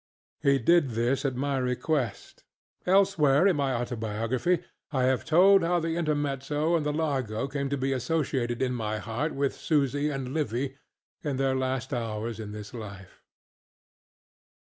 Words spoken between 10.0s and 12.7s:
and Livy in their last hours in